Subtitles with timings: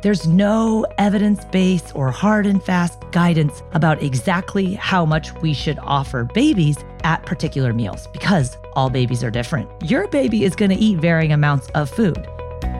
[0.00, 5.78] There's no evidence based or hard and fast guidance about exactly how much we should
[5.82, 9.68] offer babies at particular meals because all babies are different.
[9.82, 12.24] Your baby is going to eat varying amounts of food.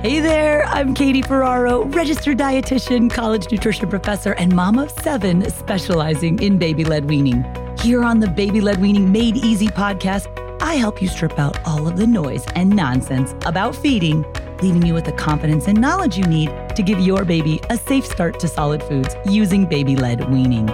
[0.01, 6.41] Hey there, I'm Katie Ferraro, registered dietitian, college nutrition professor, and mom of seven specializing
[6.41, 7.45] in baby led weaning.
[7.81, 10.28] Here on the Baby Led Weaning Made Easy podcast,
[10.62, 14.25] I help you strip out all of the noise and nonsense about feeding
[14.62, 18.05] leaving you with the confidence and knowledge you need to give your baby a safe
[18.05, 20.67] start to solid foods using baby led weaning.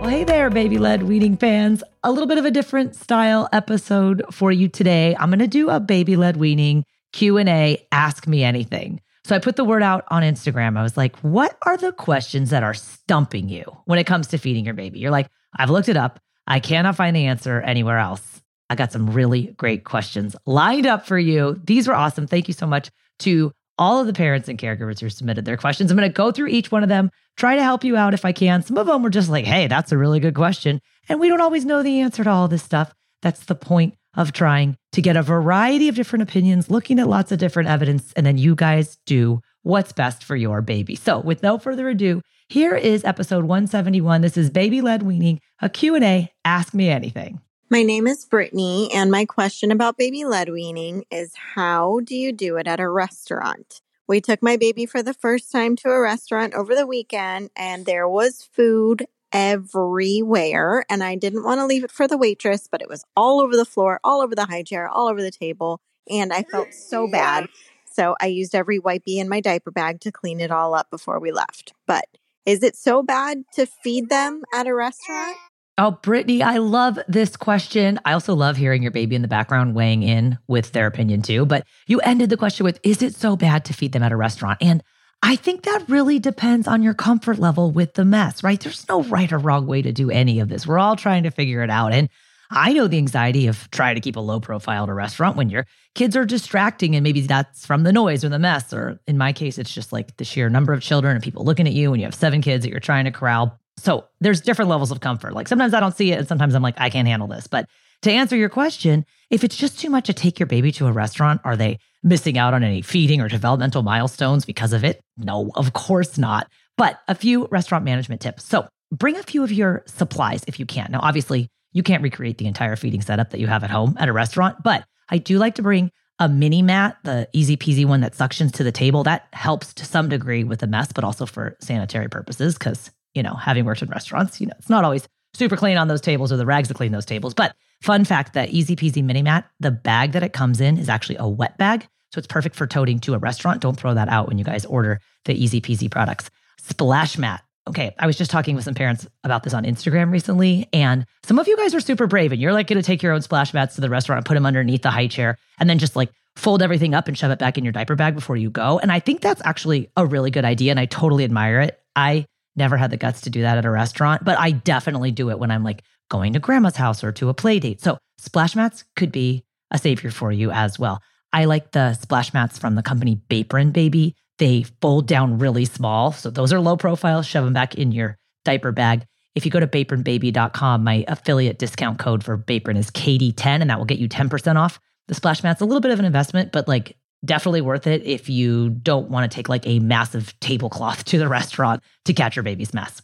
[0.00, 1.82] Well, hey there, baby led weaning fans.
[2.02, 5.16] A little bit of a different style episode for you today.
[5.18, 9.00] I'm going to do a baby led weaning Q&A, ask me anything.
[9.24, 10.76] So I put the word out on Instagram.
[10.76, 14.38] I was like, what are the questions that are stumping you when it comes to
[14.38, 14.98] feeding your baby?
[14.98, 16.18] You're like, I've looked it up.
[16.52, 18.42] I cannot find the answer anywhere else.
[18.68, 21.58] I got some really great questions lined up for you.
[21.64, 22.26] These were awesome.
[22.26, 25.90] Thank you so much to all of the parents and caregivers who submitted their questions.
[25.90, 28.26] I'm going to go through each one of them, try to help you out if
[28.26, 28.62] I can.
[28.62, 30.82] Some of them were just like, hey, that's a really good question.
[31.08, 32.92] And we don't always know the answer to all this stuff.
[33.22, 37.32] That's the point of trying to get a variety of different opinions, looking at lots
[37.32, 40.96] of different evidence, and then you guys do what's best for your baby.
[40.96, 42.20] So, with no further ado,
[42.52, 44.20] here is episode 171.
[44.20, 47.40] This is Baby Led Weaning, a Q&A, Ask Me Anything.
[47.70, 52.30] My name is Brittany, and my question about baby led weaning is how do you
[52.30, 53.80] do it at a restaurant?
[54.06, 57.86] We took my baby for the first time to a restaurant over the weekend, and
[57.86, 60.84] there was food everywhere.
[60.90, 63.56] And I didn't want to leave it for the waitress, but it was all over
[63.56, 65.80] the floor, all over the high chair, all over the table.
[66.10, 67.48] And I felt so bad.
[67.90, 71.18] So I used every wipey in my diaper bag to clean it all up before
[71.18, 71.72] we left.
[71.86, 72.04] But
[72.46, 75.36] is it so bad to feed them at a restaurant?
[75.78, 77.98] Oh, Brittany, I love this question.
[78.04, 81.46] I also love hearing your baby in the background weighing in with their opinion too.
[81.46, 84.16] But you ended the question with Is it so bad to feed them at a
[84.16, 84.58] restaurant?
[84.60, 84.82] And
[85.22, 88.60] I think that really depends on your comfort level with the mess, right?
[88.60, 90.66] There's no right or wrong way to do any of this.
[90.66, 91.92] We're all trying to figure it out.
[91.92, 92.08] And
[92.54, 95.48] I know the anxiety of trying to keep a low profile at a restaurant when
[95.48, 98.72] your kids are distracting and maybe that's from the noise or the mess.
[98.72, 101.66] Or in my case, it's just like the sheer number of children and people looking
[101.66, 103.58] at you and you have seven kids that you're trying to corral.
[103.78, 105.32] So there's different levels of comfort.
[105.32, 107.46] Like sometimes I don't see it and sometimes I'm like, I can't handle this.
[107.46, 107.68] But
[108.02, 110.92] to answer your question, if it's just too much to take your baby to a
[110.92, 115.00] restaurant, are they missing out on any feeding or developmental milestones because of it?
[115.16, 116.50] No, of course not.
[116.76, 118.44] But a few restaurant management tips.
[118.44, 120.88] So bring a few of your supplies if you can.
[120.90, 124.08] Now, obviously, you can't recreate the entire feeding setup that you have at home at
[124.08, 128.12] a restaurant, but I do like to bring a mini mat, the ezpz one that
[128.12, 129.02] suctions to the table.
[129.02, 132.56] That helps to some degree with the mess, but also for sanitary purposes.
[132.58, 135.88] Cause, you know, having worked in restaurants, you know, it's not always super clean on
[135.88, 137.34] those tables or the rags to clean those tables.
[137.34, 141.16] But fun fact that ezpz mini mat, the bag that it comes in is actually
[141.18, 141.88] a wet bag.
[142.12, 143.62] So it's perfect for toting to a restaurant.
[143.62, 146.30] Don't throw that out when you guys order the ezpz products.
[146.58, 150.68] Splash mat okay, I was just talking with some parents about this on Instagram recently,
[150.72, 153.12] and some of you guys are super brave and you're like going to take your
[153.12, 155.78] own splash mats to the restaurant and put them underneath the high chair and then
[155.78, 158.50] just like fold everything up and shove it back in your diaper bag before you
[158.50, 158.78] go.
[158.78, 161.78] And I think that's actually a really good idea and I totally admire it.
[161.94, 162.26] I
[162.56, 165.38] never had the guts to do that at a restaurant, but I definitely do it
[165.38, 167.80] when I'm like going to grandma's house or to a play date.
[167.80, 171.00] So splash mats could be a savior for you as well.
[171.32, 174.14] I like the splash mats from the company Bapron Baby.
[174.42, 176.10] They fold down really small.
[176.10, 177.22] So those are low profile.
[177.22, 179.06] Shove them back in your diaper bag.
[179.36, 183.78] If you go to bapronbaby.com, my affiliate discount code for Bapron is KD10, and that
[183.78, 186.66] will get you 10% off the splash mat's a little bit of an investment, but
[186.66, 191.18] like definitely worth it if you don't want to take like a massive tablecloth to
[191.18, 193.00] the restaurant to catch your baby's mess.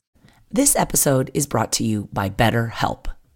[0.50, 3.06] This episode is brought to you by BetterHelp.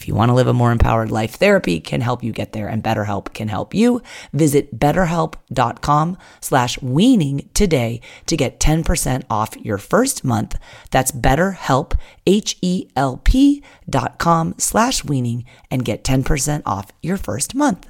[0.00, 2.68] if you want to live a more empowered life, therapy can help you get there
[2.68, 4.00] and BetterHelp can help you.
[4.32, 10.58] Visit betterhelp.com slash weaning today to get 10% off your first month.
[10.90, 17.86] That's betterhelp, H-E-L-P dot com slash weaning and get 10% off your first month.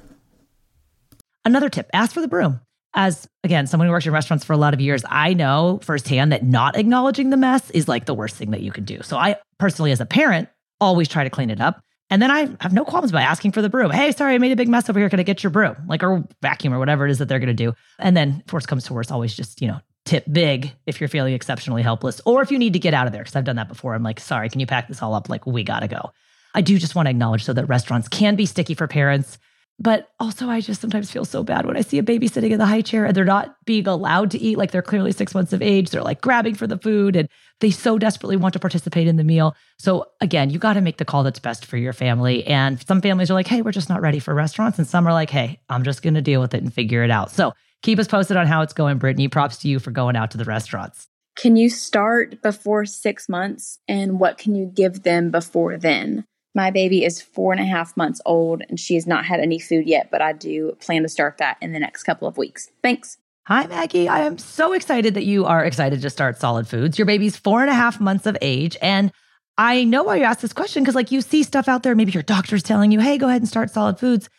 [1.45, 2.59] Another tip, ask for the broom.
[2.93, 6.33] As again, someone who works in restaurants for a lot of years, I know firsthand
[6.33, 9.01] that not acknowledging the mess is like the worst thing that you can do.
[9.01, 10.49] So I personally, as a parent,
[10.81, 11.81] always try to clean it up.
[12.11, 13.89] And then I have no qualms about asking for the broom.
[13.89, 15.09] Hey, sorry, I made a big mess over here.
[15.09, 15.77] Can I get your broom?
[15.87, 17.73] Like, or vacuum or whatever it is that they're going to do.
[17.97, 21.33] And then, force comes to worst, always just, you know, tip big if you're feeling
[21.33, 23.23] exceptionally helpless or if you need to get out of there.
[23.23, 23.93] Cause I've done that before.
[23.93, 25.29] I'm like, sorry, can you pack this all up?
[25.29, 26.11] Like, we got to go.
[26.53, 29.37] I do just want to acknowledge so that restaurants can be sticky for parents.
[29.81, 32.59] But also, I just sometimes feel so bad when I see a baby sitting in
[32.59, 34.59] the high chair and they're not being allowed to eat.
[34.59, 35.89] Like they're clearly six months of age.
[35.89, 37.27] They're like grabbing for the food and
[37.61, 39.55] they so desperately want to participate in the meal.
[39.79, 42.45] So, again, you got to make the call that's best for your family.
[42.45, 44.77] And some families are like, hey, we're just not ready for restaurants.
[44.77, 47.09] And some are like, hey, I'm just going to deal with it and figure it
[47.09, 47.31] out.
[47.31, 49.29] So, keep us posted on how it's going, Brittany.
[49.29, 51.07] Props to you for going out to the restaurants.
[51.35, 53.79] Can you start before six months?
[53.87, 56.25] And what can you give them before then?
[56.53, 59.59] My baby is four and a half months old and she has not had any
[59.59, 62.71] food yet, but I do plan to start that in the next couple of weeks.
[62.81, 63.17] Thanks.
[63.47, 64.07] Hi, Maggie.
[64.07, 66.99] I am so excited that you are excited to start solid foods.
[66.99, 68.77] Your baby's four and a half months of age.
[68.81, 69.11] And
[69.57, 71.95] I know why you asked this question because, like, you see stuff out there.
[71.95, 74.29] Maybe your doctor's telling you, hey, go ahead and start solid foods.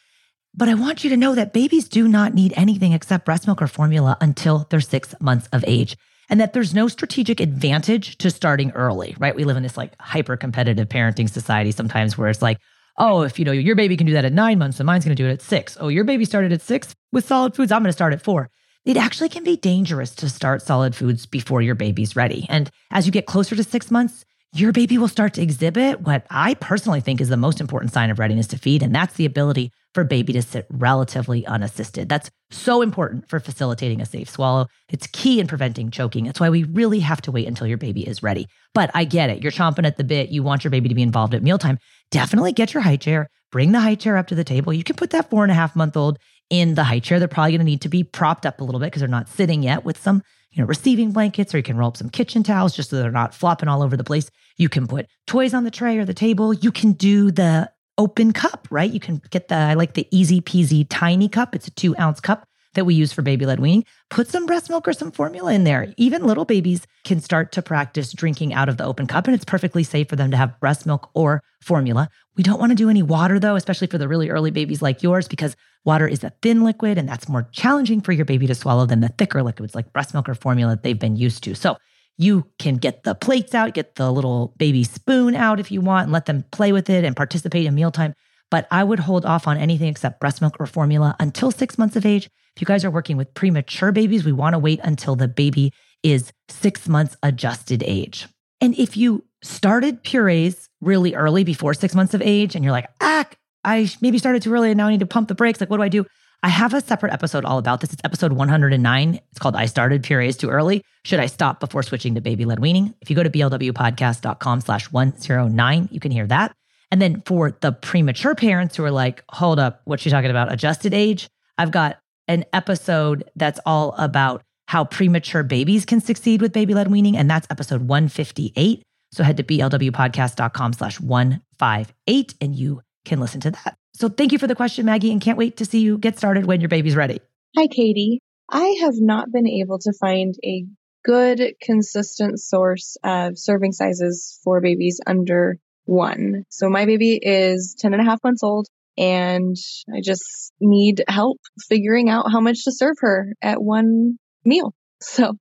[0.55, 3.61] But I want you to know that babies do not need anything except breast milk
[3.61, 5.97] or formula until they're six months of age
[6.31, 9.35] and that there's no strategic advantage to starting early, right?
[9.35, 12.59] We live in this like hyper competitive parenting society sometimes where it's like,
[12.99, 15.17] oh, if you know your baby can do that at nine months, then mine's going
[15.17, 15.77] to do it at six.
[15.81, 17.73] Oh, your baby started at six with solid foods.
[17.73, 18.51] I'm going to start at four.
[18.85, 22.47] It actually can be dangerous to start solid foods before your baby's ready.
[22.49, 26.27] And as you get closer to six months, your baby will start to exhibit what
[26.29, 29.25] I personally think is the most important sign of readiness to feed, and that's the
[29.25, 32.09] ability for baby to sit relatively unassisted.
[32.09, 34.67] That's so important for facilitating a safe swallow.
[34.91, 36.25] It's key in preventing choking.
[36.25, 38.47] That's why we really have to wait until your baby is ready.
[38.75, 39.43] But I get it.
[39.43, 40.29] You're chomping at the bit.
[40.29, 41.79] You want your baby to be involved at mealtime.
[42.11, 44.75] Definitely get your high chair, bring the high chair up to the table.
[44.75, 46.19] You can put that four and a half month old
[46.51, 47.19] in the high chair.
[47.19, 49.29] They're probably going to need to be propped up a little bit because they're not
[49.29, 52.43] sitting yet with some, you know, receiving blankets, or you can roll up some kitchen
[52.43, 54.31] towels just so they're not flopping all over the place.
[54.57, 56.53] You can put toys on the tray or the table.
[56.53, 58.91] You can do the open cup, right?
[58.91, 61.55] You can get the, I like the ezpz tiny cup.
[61.55, 63.85] It's a two ounce cup that we use for baby led weaning.
[64.11, 65.93] Put some breast milk or some formula in there.
[65.97, 69.45] Even little babies can start to practice drinking out of the open cup, and it's
[69.45, 72.09] perfectly safe for them to have breast milk or formula.
[72.37, 75.03] We don't want to do any water though, especially for the really early babies like
[75.03, 75.55] yours, because
[75.85, 79.01] water is a thin liquid and that's more challenging for your baby to swallow than
[79.01, 81.55] the thicker liquids like breast milk or formula that they've been used to.
[81.55, 81.77] So
[82.19, 86.05] you can get the plates out, get the little baby spoon out if you want,
[86.05, 88.15] and let them play with it and participate in mealtime.
[88.51, 91.97] But I would hold off on anything except breast milk or formula until six months
[91.97, 92.29] of age.
[92.55, 95.73] If you guys are working with premature babies, we want to wait until the baby
[96.03, 98.29] is six months adjusted age.
[98.61, 102.89] And if you started purees really early before six months of age and you're like,
[103.01, 103.27] ah,
[103.65, 105.79] I maybe started too early and now I need to pump the brakes, like, what
[105.79, 106.05] do I do?
[106.45, 107.93] I have a separate episode all about this.
[107.93, 109.15] It's episode 109.
[109.31, 110.83] It's called I Started Purees Too Early.
[111.05, 112.95] Should I stop before switching to baby led weaning?
[113.01, 116.53] If you go to blwpodcast.com slash 109, you can hear that.
[116.91, 120.53] And then for the premature parents who are like, hold up, what's she talking about?
[120.53, 121.29] Adjusted age?
[121.59, 126.91] I've got an episode that's all about how premature babies can succeed with baby led
[126.91, 127.17] weaning.
[127.17, 128.83] And that's episode 158.
[129.13, 133.77] So head to blwpodcast.com slash 158 and you can listen to that.
[133.95, 136.47] So thank you for the question, Maggie, and can't wait to see you get started
[136.47, 137.21] when your baby's ready.
[137.57, 138.21] Hi, Katie.
[138.51, 140.65] I have not been able to find a
[141.05, 146.45] good, consistent source of serving sizes for babies under one.
[146.49, 149.57] So my baby is 10 and a half months old and
[149.93, 154.75] I just need help figuring out how much to serve her at one meal.
[155.05, 155.33] So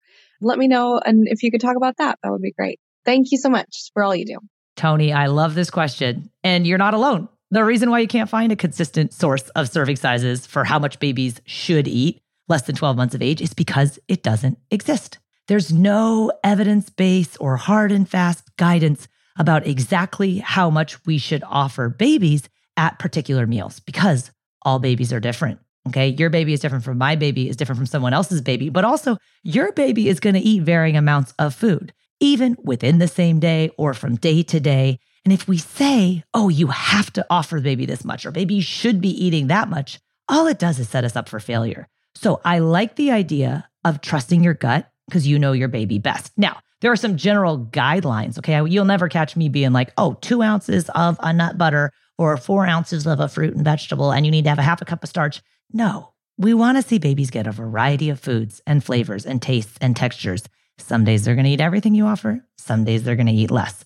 [0.41, 0.97] let me know.
[0.97, 2.79] And if you could talk about that, that would be great.
[3.05, 4.39] Thank you so much for all you do.
[4.75, 6.31] Tony, I love this question.
[6.43, 7.29] And you're not alone.
[7.53, 10.99] The reason why you can't find a consistent source of serving sizes for how much
[10.99, 15.19] babies should eat less than 12 months of age is because it doesn't exist.
[15.49, 21.43] There's no evidence base or hard and fast guidance about exactly how much we should
[21.45, 24.31] offer babies at particular meals because
[24.61, 25.59] all babies are different.
[25.89, 26.09] Okay.
[26.17, 29.17] Your baby is different from my baby, is different from someone else's baby, but also
[29.43, 31.91] your baby is going to eat varying amounts of food,
[32.21, 34.99] even within the same day or from day to day.
[35.23, 38.59] And if we say, oh, you have to offer the baby this much, or baby
[38.61, 41.87] should be eating that much, all it does is set us up for failure.
[42.15, 46.31] So I like the idea of trusting your gut because you know your baby best.
[46.37, 48.37] Now, there are some general guidelines.
[48.39, 48.63] Okay.
[48.67, 52.65] You'll never catch me being like, oh, two ounces of a nut butter or four
[52.65, 55.03] ounces of a fruit and vegetable, and you need to have a half a cup
[55.03, 55.41] of starch.
[55.71, 59.77] No, we want to see babies get a variety of foods and flavors and tastes
[59.81, 60.43] and textures.
[60.77, 63.51] Some days they're going to eat everything you offer, some days they're going to eat
[63.51, 63.85] less.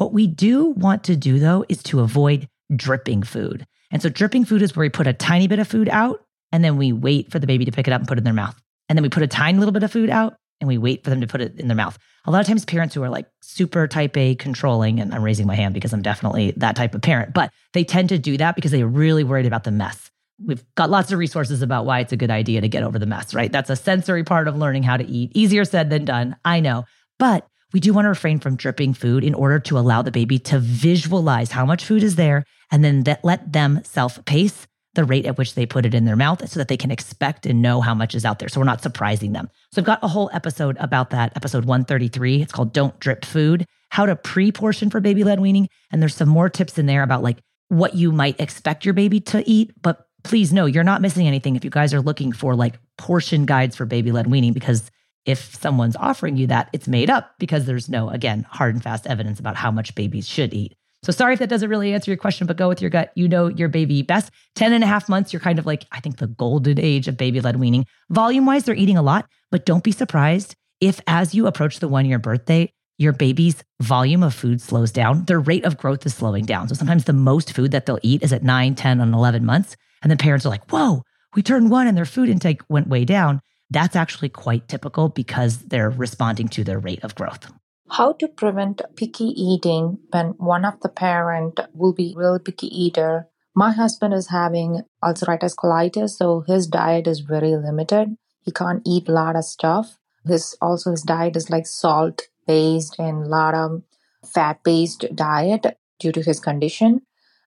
[0.00, 3.66] What we do want to do, though, is to avoid dripping food.
[3.90, 6.64] And so dripping food is where we put a tiny bit of food out and
[6.64, 8.32] then we wait for the baby to pick it up and put it in their
[8.32, 8.58] mouth.
[8.88, 11.10] And then we put a tiny little bit of food out and we wait for
[11.10, 11.98] them to put it in their mouth.
[12.24, 15.46] A lot of times, parents who are like super type A controlling, and I'm raising
[15.46, 18.54] my hand because I'm definitely that type of parent, but they tend to do that
[18.54, 20.10] because they're really worried about the mess.
[20.42, 23.04] We've got lots of resources about why it's a good idea to get over the
[23.04, 23.52] mess, right?
[23.52, 25.32] That's a sensory part of learning how to eat.
[25.34, 26.86] Easier said than done, I know.
[27.18, 30.38] But we do want to refrain from dripping food in order to allow the baby
[30.38, 35.26] to visualize how much food is there and then let them self pace the rate
[35.26, 37.80] at which they put it in their mouth so that they can expect and know
[37.80, 38.48] how much is out there.
[38.48, 39.48] So we're not surprising them.
[39.72, 42.42] So I've got a whole episode about that, episode 133.
[42.42, 45.68] It's called Don't Drip Food, how to pre portion for baby led weaning.
[45.92, 49.20] And there's some more tips in there about like what you might expect your baby
[49.20, 49.72] to eat.
[49.80, 53.46] But please know you're not missing anything if you guys are looking for like portion
[53.46, 54.90] guides for baby led weaning because
[55.24, 59.06] if someone's offering you that, it's made up because there's no, again, hard and fast
[59.06, 60.76] evidence about how much babies should eat.
[61.02, 63.10] So sorry if that doesn't really answer your question, but go with your gut.
[63.14, 64.30] You know your baby best.
[64.56, 67.16] 10 and a half months, you're kind of like, I think the golden age of
[67.16, 67.86] baby led weaning.
[68.10, 71.88] Volume wise, they're eating a lot, but don't be surprised if as you approach the
[71.88, 75.24] one year birthday, your baby's volume of food slows down.
[75.24, 76.68] Their rate of growth is slowing down.
[76.68, 79.76] So sometimes the most food that they'll eat is at 9, 10, and 11 months.
[80.02, 81.02] And the parents are like, whoa,
[81.34, 83.40] we turned one and their food intake went way down.
[83.70, 87.50] That's actually quite typical because they're responding to their rate of growth.
[87.90, 93.28] How to prevent picky eating when one of the parent will be really picky eater.
[93.54, 98.16] My husband is having ulcerative colitis, so his diet is very limited.
[98.42, 99.98] He can't eat a lot of stuff.
[100.24, 103.82] His also his diet is like salt based and a lot of
[104.24, 107.02] fat based diet due to his condition.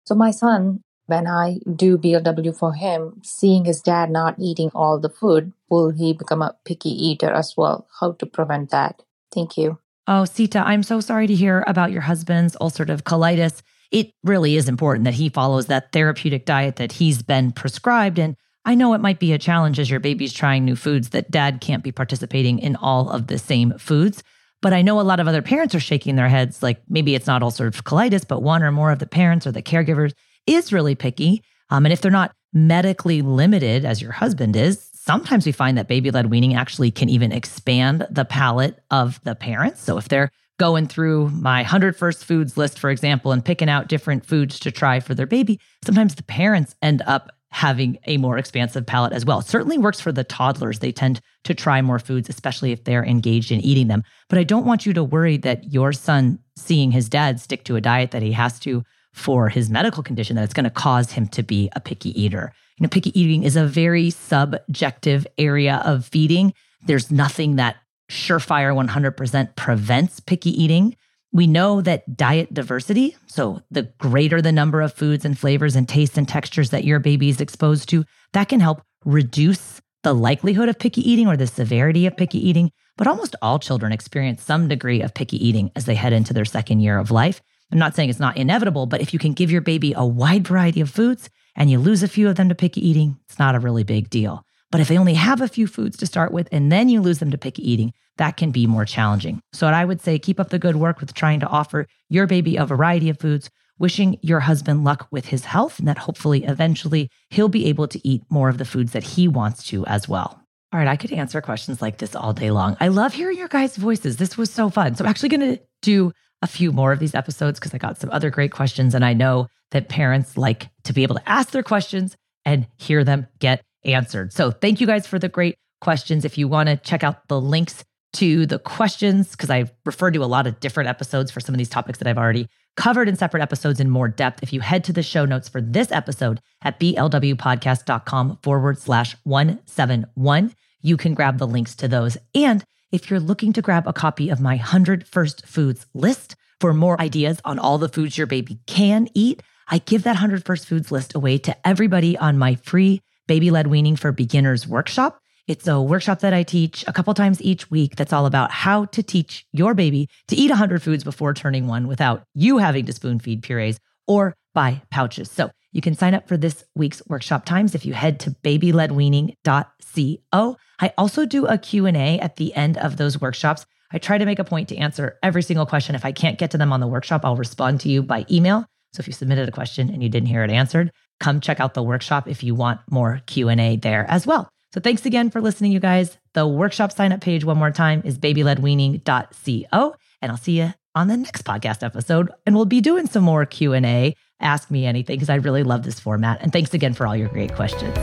[0.05, 4.99] So my son when I do BLW for him, seeing his dad not eating all
[4.99, 7.87] the food, will he become a picky eater as well?
[7.99, 9.01] How to prevent that?
[9.33, 9.79] Thank you.
[10.07, 13.61] Oh, Sita, I'm so sorry to hear about your husband's ulcerative colitis.
[13.91, 18.19] It really is important that he follows that therapeutic diet that he's been prescribed.
[18.19, 21.31] And I know it might be a challenge as your baby's trying new foods that
[21.31, 24.23] dad can't be participating in all of the same foods.
[24.61, 27.27] But I know a lot of other parents are shaking their heads like maybe it's
[27.27, 30.13] not ulcerative colitis, but one or more of the parents or the caregivers
[30.47, 31.43] is really picky.
[31.69, 35.87] Um, and if they're not medically limited, as your husband is, sometimes we find that
[35.87, 39.81] baby led weaning actually can even expand the palate of the parents.
[39.81, 43.87] So if they're going through my 100 first foods list, for example, and picking out
[43.87, 48.37] different foods to try for their baby, sometimes the parents end up having a more
[48.37, 49.39] expansive palate as well.
[49.39, 50.79] It certainly works for the toddlers.
[50.79, 54.03] They tend to try more foods, especially if they're engaged in eating them.
[54.27, 57.75] But I don't want you to worry that your son seeing his dad stick to
[57.75, 58.83] a diet that he has to
[59.13, 62.51] for his medical condition that it's going to cause him to be a picky eater.
[62.77, 66.53] You know, picky eating is a very subjective area of feeding.
[66.85, 67.77] There's nothing that
[68.11, 70.95] surefire 100% prevents picky eating.
[71.31, 75.87] We know that diet diversity, so the greater the number of foods and flavors and
[75.87, 80.69] tastes and textures that your baby is exposed to, that can help reduce the likelihood
[80.69, 82.71] of picky eating or the severity of picky eating.
[82.97, 86.45] But almost all children experience some degree of picky eating as they head into their
[86.45, 87.41] second year of life.
[87.73, 90.47] I'm not saying it's not inevitable, but if you can give your baby a wide
[90.47, 93.55] variety of foods and you lose a few of them to picky eating, it's not
[93.55, 94.45] a really big deal.
[94.69, 97.17] But if they only have a few foods to start with and then you lose
[97.17, 99.41] them to picky eating, that can be more challenging.
[99.53, 102.57] So I would say keep up the good work with trying to offer your baby
[102.57, 103.49] a variety of foods
[103.79, 108.07] wishing your husband luck with his health and that hopefully eventually he'll be able to
[108.07, 110.39] eat more of the foods that he wants to as well.
[110.71, 112.77] All right, I could answer questions like this all day long.
[112.79, 114.17] I love hearing your guys' voices.
[114.17, 114.93] This was so fun.
[114.93, 116.11] So I'm actually going to do
[116.43, 118.93] a few more of these episodes because I got some other great questions.
[118.93, 123.03] And I know that parents like to be able to ask their questions and hear
[123.03, 124.33] them get answered.
[124.33, 126.25] So thank you guys for the great questions.
[126.25, 127.83] If you want to check out the links
[128.13, 131.57] to the questions, because I referred to a lot of different episodes for some of
[131.57, 134.43] these topics that I've already covered in separate episodes in more depth.
[134.43, 140.53] If you head to the show notes for this episode at blwpodcast.com forward slash 171,
[140.81, 142.17] you can grab the links to those.
[142.35, 146.75] And if you're looking to grab a copy of my 100 First Foods list for
[146.75, 150.67] more ideas on all the foods your baby can eat, I give that 100 First
[150.67, 155.19] Foods list away to everybody on my free baby led weaning for beginners workshop.
[155.47, 158.85] It's a workshop that I teach a couple times each week that's all about how
[158.85, 162.93] to teach your baby to eat 100 foods before turning one without you having to
[162.93, 165.31] spoon feed purees or buy pouches.
[165.31, 170.57] So you can sign up for this week's workshop times if you head to babyledweaning.co.
[170.79, 173.65] I also do a Q&A at the end of those workshops.
[173.91, 175.95] I try to make a point to answer every single question.
[175.95, 178.65] If I can't get to them on the workshop, I'll respond to you by email.
[178.93, 181.73] So if you submitted a question and you didn't hear it answered, come check out
[181.73, 184.49] the workshop if you want more Q&A there as well.
[184.73, 186.17] So thanks again for listening, you guys.
[186.33, 189.95] The workshop sign up page, one more time, is babyledweaning.co.
[190.21, 192.31] And I'll see you on the next podcast episode.
[192.45, 195.99] And we'll be doing some more Q&A, ask me anything, because I really love this
[195.99, 196.39] format.
[196.41, 197.97] And thanks again for all your great questions.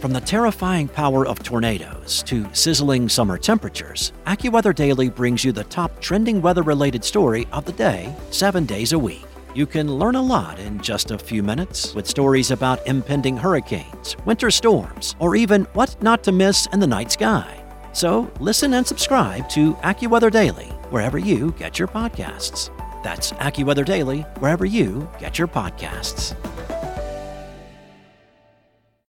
[0.00, 5.62] From the terrifying power of tornadoes to sizzling summer temperatures, AccuWeather Daily brings you the
[5.62, 9.24] top trending weather related story of the day, seven days a week.
[9.54, 14.16] You can learn a lot in just a few minutes with stories about impending hurricanes,
[14.24, 17.61] winter storms, or even what not to miss in the night sky.
[17.92, 22.70] So listen and subscribe to AccuWeather Daily wherever you get your podcasts.
[23.02, 26.34] That's AccuWeather Daily wherever you get your podcasts.